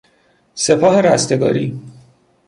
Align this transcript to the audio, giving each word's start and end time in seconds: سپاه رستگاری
سپاه 0.55 1.01
رستگاری 1.01 1.79